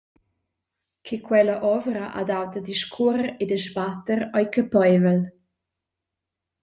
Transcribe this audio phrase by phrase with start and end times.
[1.01, 5.21] Che quella ovra ha dau da discuorer e da sbatter ei capeivel.